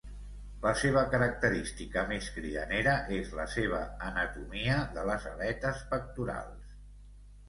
[0.61, 6.73] La seva característica més cridanera és la seva anatomia de les aletes pectorals.